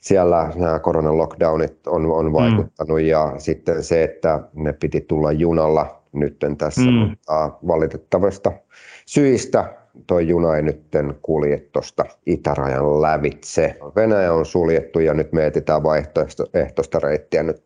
[0.00, 2.32] siellä nämä koronan lockdownit on, on mm.
[2.32, 3.06] vaikuttanut mm.
[3.06, 6.92] ja sitten se, että ne piti tulla junalla nytten tässä, mm.
[6.92, 8.52] mutta valitettavasta
[9.06, 9.74] syistä
[10.06, 10.80] tuo juna ei nyt
[11.22, 13.76] kulje tuosta itärajan lävitse.
[13.96, 17.62] Venäjä on suljettu ja nyt me etsitään vaihtoehtoista reittiä nyt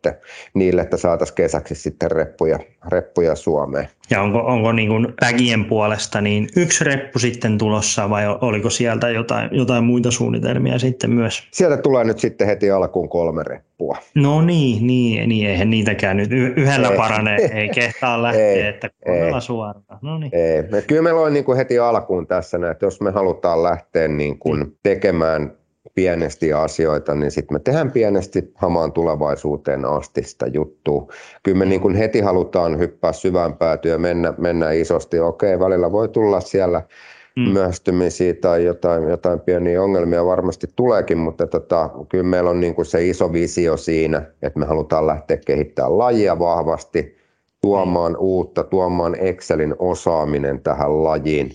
[0.53, 3.87] niille, että saataisiin kesäksi sitten reppuja, reppuja Suomeen.
[4.09, 9.09] Ja onko, onko niin kuin vägien puolesta niin yksi reppu sitten tulossa vai oliko sieltä
[9.09, 11.47] jotain, jotain muita suunnitelmia sitten myös?
[11.51, 13.72] Sieltä tulee nyt sitten heti alkuun kolme reppua.
[14.15, 16.97] No niin, niin, niin eihän niitäkään nyt yhdellä ei.
[16.97, 19.99] parane, ei kehtaa lähteä, ei, että kolmella suoraan.
[20.01, 20.31] No niin.
[20.35, 20.81] Ei.
[20.87, 24.77] Kyllä meillä on niin kuin heti alkuun tässä, että jos me halutaan lähteä niin kuin
[24.83, 25.51] tekemään
[25.95, 31.07] pienesti asioita, niin sitten me tehdään pienesti hamaan tulevaisuuteen asti sitä juttua.
[31.43, 35.19] Kyllä me niin kuin heti halutaan hyppää syvään päätyä mennä, mennä isosti.
[35.19, 36.81] Okei, välillä voi tulla siellä
[37.35, 37.49] mm.
[37.49, 42.85] myöhästymisiä tai jotain, jotain pieniä ongelmia varmasti tuleekin, mutta tota, kyllä meillä on niin kuin
[42.85, 47.17] se iso visio siinä, että me halutaan lähteä kehittämään lajia vahvasti,
[47.61, 48.17] tuomaan mm.
[48.19, 51.51] uutta, tuomaan Excelin osaaminen tähän lajiin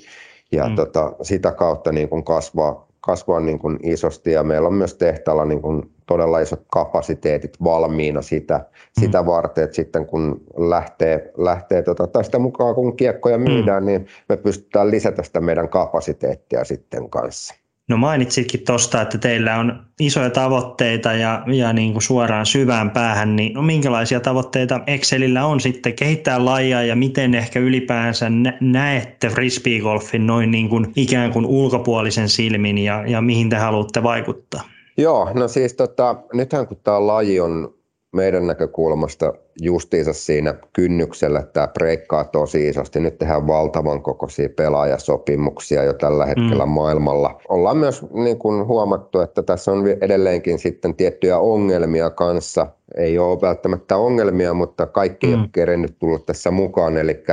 [0.53, 0.77] ja mm.
[0.77, 5.45] tota, sitä kautta niin kuin kasvaa, kasvaa niin kuin isosti ja meillä on myös tehtaalla
[5.45, 9.01] niin kuin todella isot kapasiteetit valmiina sitä, mm.
[9.01, 13.87] sitä varten, että sitten kun lähtee, lähtee tota, tai sitä mukaan kun kiekkoja myydään, mm.
[13.87, 17.55] niin me pystytään lisätä sitä meidän kapasiteettia sitten kanssa.
[17.89, 23.37] No mainitsitkin tuosta, että teillä on isoja tavoitteita ja, ja niin kuin suoraan syvään päähän,
[23.37, 28.27] niin no minkälaisia tavoitteita Excelillä on sitten kehittää lajia ja miten ehkä ylipäänsä
[28.61, 34.63] näette frisbeegolfin noin niin kuin ikään kuin ulkopuolisen silmin ja, ja mihin te haluatte vaikuttaa?
[34.97, 37.78] Joo, no siis tota, nythän kun tämä laji on
[38.13, 43.01] meidän näkökulmasta justiinsa siinä kynnyksellä, että tämä breikkaa tosi isosti.
[43.01, 46.73] Nyt tehdään valtavan kokoisia pelaajasopimuksia jo tällä hetkellä mm.
[46.73, 47.41] maailmalla.
[47.49, 52.67] Ollaan myös niin kuin huomattu, että tässä on edelleenkin sitten tiettyjä ongelmia kanssa.
[52.97, 55.33] Ei ole välttämättä ongelmia, mutta kaikki mm.
[55.33, 56.97] ei ole kerennyt tulla tässä mukaan.
[56.97, 57.25] Eli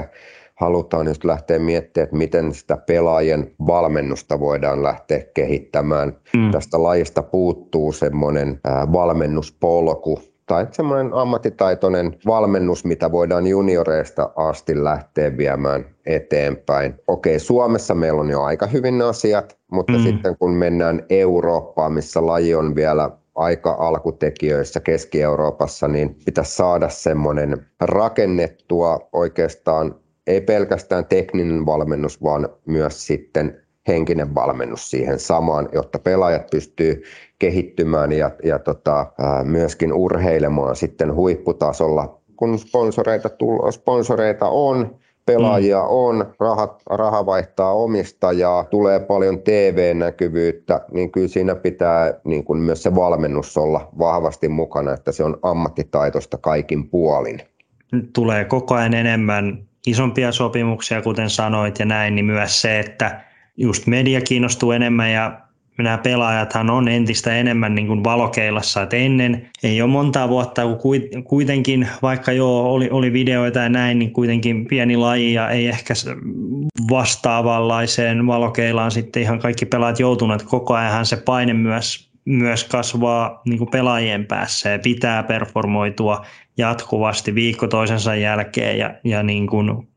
[0.56, 6.18] halutaan just lähteä miettimään, että miten sitä pelaajien valmennusta voidaan lähteä kehittämään.
[6.38, 6.52] Mm.
[6.52, 8.60] Tästä lajista puuttuu semmoinen
[8.94, 16.96] valmennuspolku, tai semmoinen ammattitaitoinen valmennus, mitä voidaan junioreista asti lähteä viemään eteenpäin.
[17.08, 20.00] Okei, Suomessa meillä on jo aika hyvin asiat, mutta mm.
[20.00, 27.66] sitten kun mennään Eurooppaan, missä laji on vielä aika alkutekijöissä Keski-Euroopassa, niin pitäisi saada semmoinen
[27.82, 29.96] rakennettua oikeastaan
[30.28, 37.04] ei pelkästään tekninen valmennus, vaan myös sitten henkinen valmennus siihen samaan, jotta pelaajat pystyy
[37.40, 39.06] kehittymään ja, ja tota,
[39.44, 42.20] myöskin urheilemaan sitten huipputasolla.
[42.36, 44.96] Kun sponsoreita, tull, sponsoreita on,
[45.26, 45.88] pelaajia mm.
[45.90, 52.84] on, rahat, raha vaihtaa omistajaa, tulee paljon TV-näkyvyyttä, niin kyllä siinä pitää niin kuin myös
[52.84, 57.42] se valmennus olla vahvasti mukana, että se on ammattitaitoista kaikin puolin.
[58.14, 63.22] Tulee koko ajan enemmän isompia sopimuksia, kuten sanoit, ja näin, niin myös se, että
[63.58, 65.45] just media kiinnostuu enemmän ja
[65.84, 71.24] nämä pelaajathan on entistä enemmän niin kuin valokeilassa, että ennen ei ole monta vuotta, kun
[71.24, 75.94] kuitenkin, vaikka joo, oli, oli videoita ja näin, niin kuitenkin pieni laji ja ei ehkä
[76.90, 80.44] vastaavanlaiseen valokeilaan sitten ihan kaikki pelaajat joutuneet.
[80.44, 86.26] Koko ajan se paine myös, myös kasvaa niin kuin pelaajien päässä ja pitää performoitua
[86.58, 89.88] jatkuvasti viikko toisensa jälkeen ja, ja niin kuin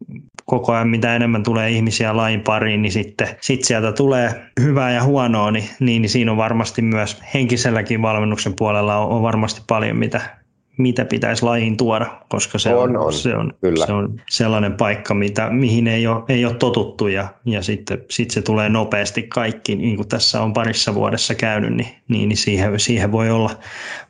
[0.44, 5.02] koko ajan mitä enemmän tulee ihmisiä lain pariin, niin sitten sit sieltä tulee hyvää ja
[5.02, 9.96] huonoa, niin, niin, niin siinä on varmasti myös henkiselläkin valmennuksen puolella on, on varmasti paljon
[9.96, 10.38] mitä,
[10.78, 13.86] mitä pitäisi lajiin tuoda, koska se on, on, se on, kyllä.
[13.86, 18.30] se on sellainen paikka, mitä, mihin ei ole, ei ole totuttu ja, ja sitten sit
[18.30, 22.80] se tulee nopeasti kaikki, niin kuin tässä on parissa vuodessa käynyt, niin, niin, niin siihen,
[22.80, 23.50] siihen voi olla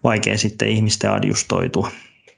[0.05, 1.89] vaikea sitten ihmisten adjustoitua.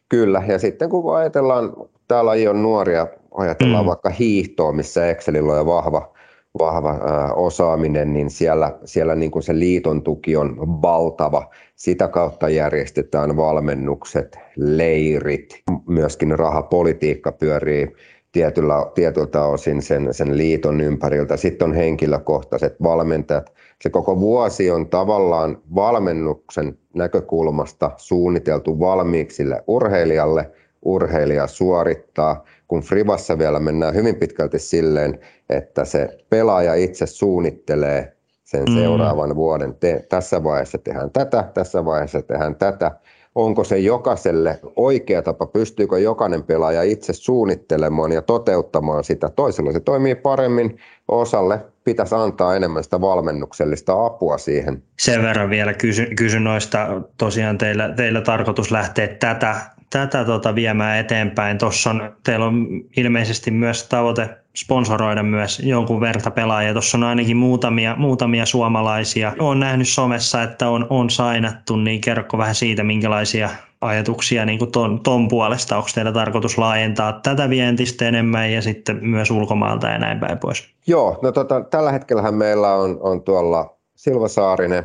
[0.09, 1.73] Kyllä, ja sitten kun ajatellaan,
[2.09, 3.89] tämä laji on nuoria, ajatellaan mm.
[3.89, 6.13] vaikka hiihtoa, missä Excelillä on jo vahva,
[6.59, 6.99] vahva
[7.37, 11.51] osaaminen, niin siellä, siellä niin kuin se liiton tuki on valtava.
[11.77, 17.93] Sitä kautta järjestetään valmennukset, leirit, myöskin rahapolitiikka pyörii
[18.33, 21.37] tietyllä, tietyltä osin sen, sen liiton ympäriltä.
[21.37, 23.53] Sitten on henkilökohtaiset valmentajat.
[23.83, 30.51] Se koko vuosi on tavallaan valmennuksen näkökulmasta suunniteltu valmiiksi sille urheilijalle.
[30.83, 38.65] Urheilija suorittaa, kun Frivassa vielä mennään hyvin pitkälti silleen, että se pelaaja itse suunnittelee sen
[38.65, 38.75] mm.
[38.75, 39.75] seuraavan vuoden.
[39.75, 42.91] Te, tässä vaiheessa tehdään tätä, tässä vaiheessa tehdään tätä
[43.35, 49.29] onko se jokaiselle oikea tapa, pystyykö jokainen pelaaja itse suunnittelemaan ja toteuttamaan sitä.
[49.29, 50.79] Toisella se toimii paremmin,
[51.09, 54.83] osalle pitäisi antaa enemmän sitä valmennuksellista apua siihen.
[54.99, 59.57] Sen verran vielä kysyn, kysyn noista, tosiaan teillä, teillä tarkoitus lähteä tätä,
[59.91, 61.59] tätä tota viemään eteenpäin.
[61.59, 66.73] Tuossa on, teillä on ilmeisesti myös tavoite sponsoroida myös jonkun verta pelaajia.
[66.73, 69.33] Tuossa on ainakin muutamia, muutamia suomalaisia.
[69.39, 73.51] Olen nähnyt somessa, että on, on sainattu, niin kerro vähän siitä, minkälaisia
[73.81, 75.77] ajatuksia niin kuin ton, ton puolesta.
[75.77, 80.75] Onko teillä tarkoitus laajentaa tätä vientistä enemmän ja sitten myös ulkomailta ja näin päin pois?
[80.87, 84.85] Joo, no tota, tällä hetkellä meillä on, on tuolla Silva Saarinen,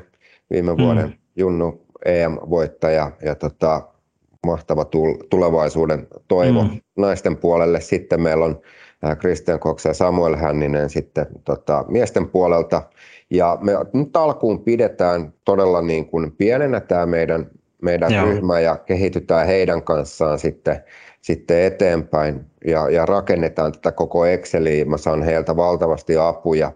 [0.50, 1.14] viime vuoden mm.
[1.36, 3.82] Junnu EM-voittaja ja tota,
[4.46, 4.86] mahtava
[5.30, 6.70] tulevaisuuden toivo mm.
[6.98, 7.82] naisten puolelle.
[7.82, 8.62] Sitten meillä on
[9.20, 12.82] Christian Cox ja Samuel Hänninen sitten tota, miesten puolelta.
[13.30, 17.50] Ja me nyt alkuun pidetään todella niin kuin pienenä tämä meidän,
[17.82, 20.84] meidän ryhmä ja kehitytään heidän kanssaan sitten,
[21.22, 24.86] sitten eteenpäin ja, ja rakennetaan tätä koko Exceliä.
[24.86, 26.72] Mä saan heiltä valtavasti apuja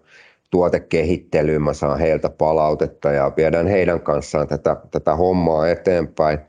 [0.50, 6.40] tuotekehittelyyn, mä saan heiltä palautetta ja viedään heidän kanssaan tätä, tätä hommaa eteenpäin.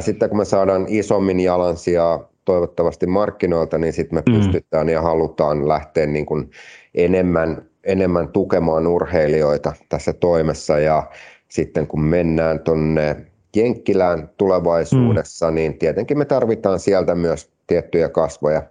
[0.00, 4.34] Sitten kun me saadaan isommin jalansijaa toivottavasti markkinoilta, niin sitten me mm.
[4.38, 6.50] pystytään ja halutaan lähteä niin kuin
[6.94, 11.10] enemmän, enemmän tukemaan urheilijoita tässä toimessa ja
[11.48, 13.16] sitten kun mennään tuonne
[13.56, 15.54] Jenkkilään tulevaisuudessa, mm.
[15.54, 18.62] niin tietenkin me tarvitaan sieltä myös tiettyjä kasvoja,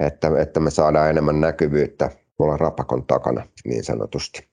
[0.00, 4.48] että, että me saadaan enemmän näkyvyyttä tuolla rapakon takana niin sanotusti.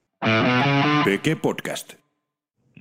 [1.04, 2.07] PG Podcast.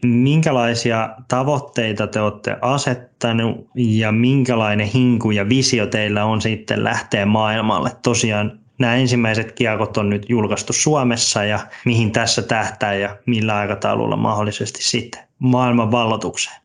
[0.05, 7.91] Minkälaisia tavoitteita te olette asettanut ja minkälainen hinku ja visio teillä on sitten lähteä maailmalle?
[8.03, 14.15] Tosiaan nämä ensimmäiset kiekot on nyt julkaistu Suomessa ja mihin tässä tähtää ja millä aikataululla
[14.15, 16.61] mahdollisesti sitten maailman vallotukseen?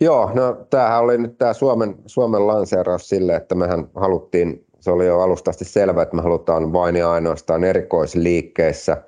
[0.00, 5.06] Joo, no tämähän oli nyt tämä Suomen, Suomen lanseeraus sille, että mehän haluttiin, se oli
[5.06, 9.02] jo alustasti selvä, että me halutaan vain ja ainoastaan erikoisliikkeissä,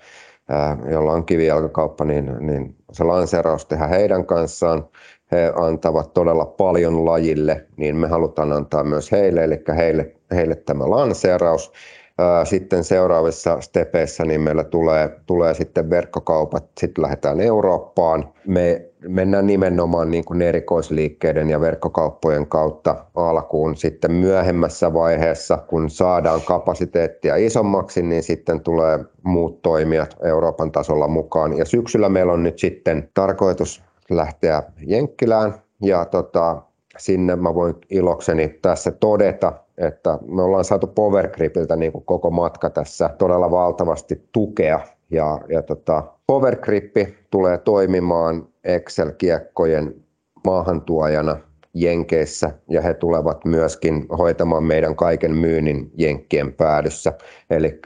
[0.91, 4.89] jolla on kivijalkakauppa, niin, niin se lanseeraus tehdä heidän kanssaan.
[5.33, 10.91] He antavat todella paljon lajille, niin me halutaan antaa myös heille, eli heille, heille tämä
[10.91, 11.73] lanseeraus.
[12.45, 18.29] Sitten seuraavissa stepeissä niin meillä tulee, tulee sitten verkkokaupat, sitten lähdetään Eurooppaan.
[18.47, 23.77] Me mennään nimenomaan niin kuin erikoisliikkeiden ja verkkokauppojen kautta alkuun.
[23.77, 31.57] Sitten myöhemmässä vaiheessa, kun saadaan kapasiteettia isommaksi, niin sitten tulee muut toimijat Euroopan tasolla mukaan.
[31.57, 36.63] Ja syksyllä meillä on nyt sitten tarkoitus lähteä Jenkkilään ja tota,
[36.99, 42.71] sinne mä voin ilokseni tässä todeta, että me ollaan saatu Powergripiltä niin kuin koko matka
[42.71, 44.81] tässä todella valtavasti tukea.
[45.11, 46.97] Ja, ja tota, Powergrip
[47.31, 49.95] tulee toimimaan Excel-kiekkojen
[50.45, 51.37] maahantuojana
[51.75, 57.13] Jenkeissä ja he tulevat myöskin hoitamaan meidän kaiken myynnin Jenkkien päädyssä.
[57.51, 57.81] Eli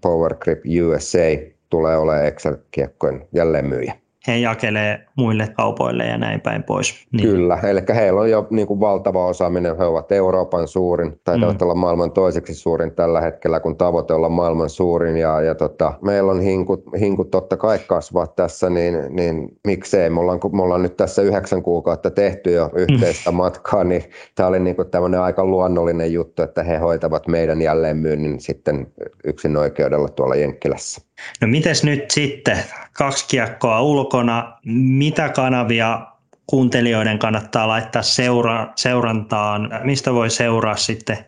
[0.00, 3.94] Powergrip USA tulee olemaan Excel-kiekkojen jälleenmyyjä
[4.26, 7.06] he jakelee muille kaupoille ja näin päin pois.
[7.12, 7.28] Niin.
[7.28, 9.78] Kyllä, eli heillä on jo niin kuin valtava osaaminen.
[9.78, 11.64] He ovat Euroopan suurin, taitavat mm.
[11.64, 15.16] olla maailman toiseksi suurin tällä hetkellä, kun tavoite olla maailman suurin.
[15.16, 20.10] Ja, ja tota, meillä on hinkut, hinkut totta kai kasvaa tässä, niin, niin miksei.
[20.10, 23.36] Me ollaan, me ollaan nyt tässä yhdeksän kuukautta tehty jo yhteistä mm.
[23.36, 24.04] matkaa, niin
[24.34, 28.86] tämä oli niin kuin tämmöinen aika luonnollinen juttu, että he hoitavat meidän jälleenmyynnin sitten
[29.24, 31.07] yksin oikeudella tuolla Jenkkilässä.
[31.40, 32.58] No mites nyt sitten,
[32.92, 36.06] kaksi kiekkoa ulkona, mitä kanavia
[36.46, 41.18] kuuntelijoiden kannattaa laittaa seura- seurantaan, mistä voi seuraa sitten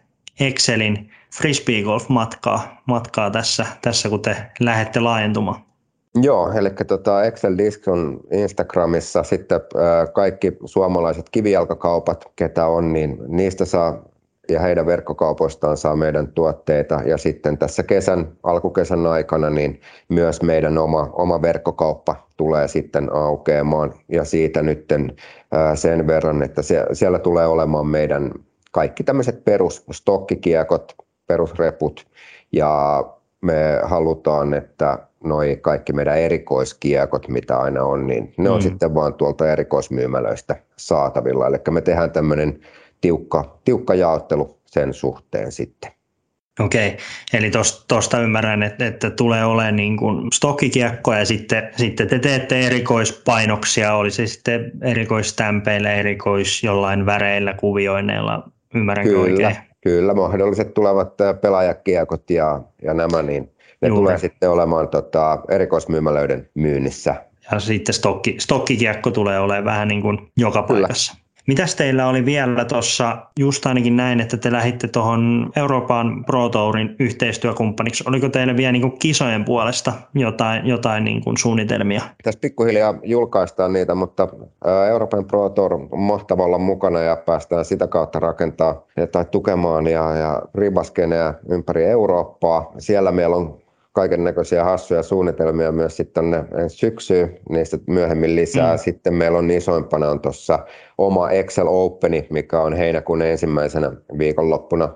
[0.40, 5.60] Excelin frisbee golf matkaa, matkaa tässä, tässä, kun te lähdette laajentumaan?
[6.22, 9.60] Joo, eli tota Excel Disc on Instagramissa, sitten
[10.14, 14.02] kaikki suomalaiset kivijalkakaupat, ketä on, niin niistä saa
[14.50, 17.00] ja heidän verkkokaupoistaan saa meidän tuotteita.
[17.06, 23.94] Ja sitten tässä kesän, alkukesän aikana niin myös meidän oma, oma verkkokauppa tulee sitten aukeamaan.
[24.08, 24.88] Ja siitä nyt
[25.74, 28.32] sen verran, että siellä tulee olemaan meidän
[28.72, 30.94] kaikki tämmöiset perustokkikiekot,
[31.26, 32.06] perusreput
[32.52, 33.04] ja
[33.40, 38.62] me halutaan, että noi kaikki meidän erikoiskiekot, mitä aina on, niin ne on mm.
[38.62, 41.46] sitten vaan tuolta erikoismyymälöistä saatavilla.
[41.46, 42.60] Eli me tehdään tämmöinen
[43.00, 45.90] tiukka, tiukka jaottelu sen suhteen sitten.
[46.60, 46.96] Okei,
[47.32, 47.50] eli
[47.88, 53.94] tuosta ymmärrän, että, että tulee olemaan niin kuin stokkikiekko ja sitten, sitten te teette erikoispainoksia,
[53.94, 59.56] oli se sitten erikoisstämpeillä, erikois jollain väreillä, kuvioinneilla, ymmärränkö kyllä, oikein?
[59.80, 63.50] Kyllä, mahdolliset tulevat pelaajakiekot ja, ja nämä, niin
[63.82, 64.00] ne Juuri.
[64.00, 67.14] tulee sitten olemaan tota, erikoismyymälöiden myynnissä.
[67.52, 70.80] Ja sitten stokki, stokkikiekko tulee olemaan vähän niin kuin joka kyllä.
[70.80, 71.14] paikassa.
[71.50, 76.96] Mitäs teillä oli vielä tuossa, just ainakin näin, että te lähditte tuohon Euroopan Pro Tourin
[76.98, 78.04] yhteistyökumppaniksi.
[78.06, 82.02] Oliko teille vielä niin kuin kisojen puolesta jotain, jotain niin kuin suunnitelmia?
[82.22, 84.28] Tässä pikkuhiljaa julkaistaan niitä, mutta
[84.90, 88.82] Euroopan Pro Tour on mahtava olla mukana ja päästään sitä kautta rakentaa
[89.12, 92.72] tai tukemaan ja, ja ribaskeneja ympäri Eurooppaa.
[92.78, 93.59] Siellä meillä on
[93.92, 96.24] kaiken näköisiä hassuja suunnitelmia myös sitten
[96.58, 98.74] ensi syksyyn, niistä myöhemmin lisää.
[98.74, 98.78] Mm.
[98.78, 100.58] Sitten meillä on isoimpana on tuossa
[100.98, 104.88] oma Excel Openi, mikä on heinäkuun ensimmäisenä viikonloppuna.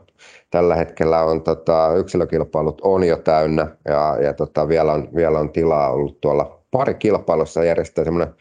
[0.50, 5.52] Tällä hetkellä on tota, yksilökilpailut on jo täynnä ja, ja tota, vielä, on, vielä on
[5.52, 8.34] tilaa ollut tuolla pari kilpailussa järjestää semmoinen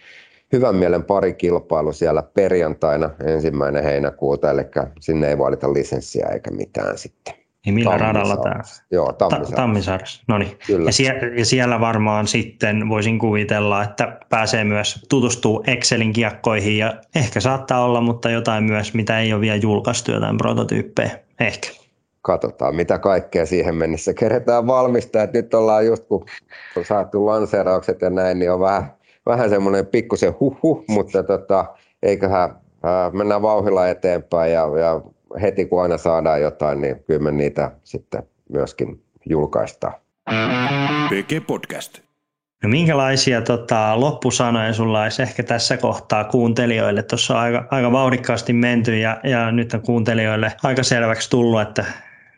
[0.54, 4.62] hyvän mielen pari kilpailu siellä perjantaina ensimmäinen heinäkuuta, eli
[5.00, 7.43] sinne ei vaadita lisenssiä eikä mitään sitten.
[7.66, 8.62] Niin millä radalla tämä?
[8.92, 9.56] Joo, Tammisaaressa.
[9.56, 10.58] Tammisaaressa, no niin.
[10.86, 16.94] Ja, sie- ja siellä varmaan sitten voisin kuvitella, että pääsee myös tutustuu Excelin kiekkoihin ja
[17.16, 21.70] ehkä saattaa olla, mutta jotain myös, mitä ei ole vielä julkaistu, jotain prototyyppejä, ehkä.
[22.22, 25.24] Katsotaan, mitä kaikkea siihen mennessä keretään valmistaa.
[25.24, 26.26] Et nyt ollaan just, kun
[26.78, 28.94] on saatu lanseeraukset ja näin, niin on vähän,
[29.26, 31.66] vähän semmoinen pikkusen huhu, mutta tota,
[32.04, 35.02] eiköhän ää, mennään vauhilla eteenpäin ja, ja
[35.42, 39.94] heti kun aina saadaan jotain, niin kyllä me niitä sitten myöskin julkaistaan.
[41.10, 42.00] PG Podcast.
[42.64, 47.04] No minkälaisia tota, loppusanoja sulla olisi ehkä tässä kohtaa kuuntelijoille?
[47.04, 51.86] Tuossa on aika, aika vauhdikkaasti menty ja, ja nyt on kuuntelijoille aika selväksi tullut, että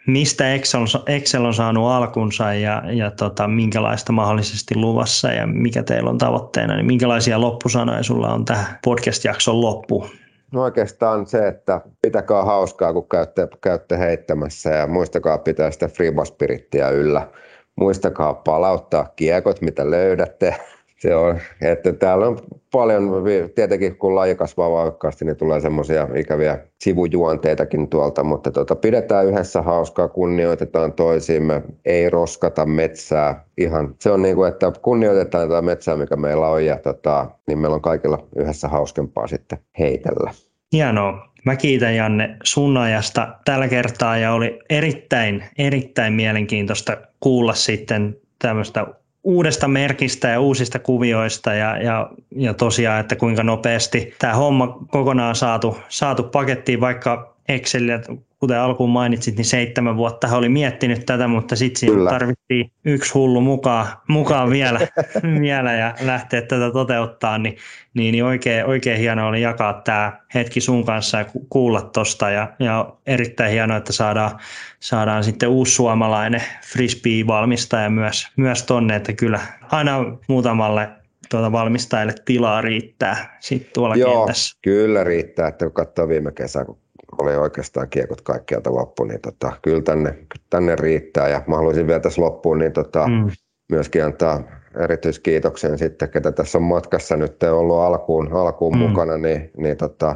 [0.08, 6.10] mistä Excel, Excel on saanut alkunsa ja, ja tota, minkälaista mahdollisesti luvassa ja mikä teillä
[6.10, 10.10] on tavoitteena, niin minkälaisia loppusanoja sulla on tähän podcast-jakson loppuun?
[10.56, 16.90] No oikeastaan se, että pitäkää hauskaa, kun käytte, käytte heittämässä ja muistakaa pitää sitä freebaspirittiä
[16.90, 17.28] yllä.
[17.76, 20.56] Muistakaa palauttaa kiekot, mitä löydätte
[21.02, 22.40] se on, että täällä on
[22.72, 23.24] paljon,
[23.56, 29.62] tietenkin kun laji kasvaa voimakkaasti, niin tulee semmoisia ikäviä sivujuonteitakin tuolta, mutta tota, pidetään yhdessä
[29.62, 33.96] hauskaa, kunnioitetaan toisiimme, ei roskata metsää ihan.
[34.00, 37.76] Se on niin kuin, että kunnioitetaan tätä metsää, mikä meillä on, ja tota, niin meillä
[37.76, 40.32] on kaikilla yhdessä hauskempaa sitten heitellä.
[40.76, 41.30] Hienoa.
[41.46, 48.88] Mä kiitän Janne sun ajasta tällä kertaa ja oli erittäin, erittäin mielenkiintoista kuulla sitten tämmöistä
[49.24, 55.36] uudesta merkistä ja uusista kuvioista ja, ja, ja tosiaan, että kuinka nopeasti tämä homma kokonaan
[55.36, 58.00] saatu, saatu pakettiin, vaikka Exceliä,
[58.40, 63.14] kuten alkuun mainitsit, niin seitsemän vuotta hän oli miettinyt tätä, mutta sitten siinä tarvittiin yksi
[63.14, 64.80] hullu mukaan, mukaan vielä,
[65.42, 67.58] vielä ja lähteä tätä toteuttaa, niin,
[67.94, 72.54] niin, niin oikein, oikein hienoa oli jakaa tämä hetki sun kanssa ja kuulla tuosta ja,
[72.60, 74.40] ja erittäin hienoa, että saadaan,
[74.80, 79.40] saadaan sitten uusi suomalainen frisbee-valmistaja myös, myös tonne, että kyllä
[79.72, 80.90] aina muutamalle
[81.30, 84.58] tuota valmistajalle tilaa riittää sitten tuolla Joo, kentässä.
[84.62, 86.85] kyllä riittää, että kun katsoo viime kesää, kun
[87.20, 90.18] oli oikeastaan kiekot kaikkialta loppu, niin tota, kyllä tänne,
[90.50, 91.28] tänne riittää.
[91.28, 93.30] Ja mä haluaisin vielä tässä loppuun niin tota, mm.
[93.72, 94.44] myöskin antaa
[94.84, 98.80] erityiskiitoksen sitten, ketä tässä on matkassa nyt ollut alkuun, alkuun mm.
[98.80, 100.16] mukana, niin, niin tota,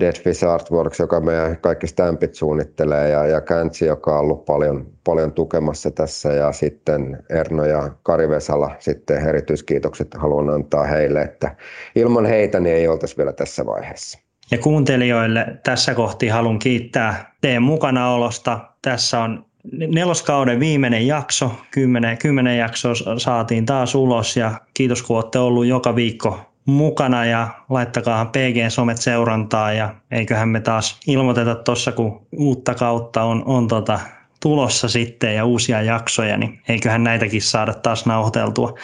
[0.00, 5.32] Deadfish Artworks, joka meidän kaikki stampit suunnittelee, ja, ja Käntsi, joka on ollut paljon, paljon
[5.32, 11.56] tukemassa tässä, ja sitten Erno ja Kari Vesala, sitten erityiskiitokset haluan antaa heille, että
[11.96, 14.18] ilman heitä niin ei oltaisi vielä tässä vaiheessa.
[14.52, 18.60] Ja kuuntelijoille tässä kohti haluan kiittää teidän mukanaolosta.
[18.82, 25.38] Tässä on neloskauden viimeinen jakso, kymmenen, kymmenen jaksoa saatiin taas ulos ja kiitos kun olette
[25.38, 32.26] ollut joka viikko mukana ja laittakaa PG-somet seurantaa ja eiköhän me taas ilmoiteta tuossa kun
[32.36, 34.00] uutta kautta on, on tota
[34.42, 38.74] tulossa sitten ja uusia jaksoja, niin eiköhän näitäkin saada taas nauhoiteltua,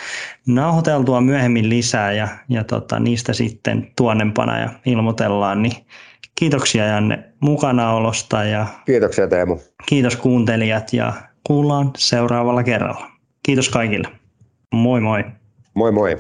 [0.47, 5.63] nauhoiteltua myöhemmin lisää ja, ja tota, niistä sitten tuonnempana ja ilmoitellaan.
[5.63, 5.73] Niin
[6.35, 9.59] kiitoksia Janne mukanaolosta ja kiitoksia Teemu.
[9.87, 11.13] Kiitos kuuntelijat ja
[11.47, 13.11] kuullaan seuraavalla kerralla.
[13.43, 14.09] Kiitos kaikille.
[14.75, 15.25] Moi moi.
[15.75, 16.17] Moi moi.